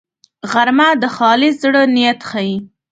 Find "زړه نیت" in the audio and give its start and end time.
1.63-2.19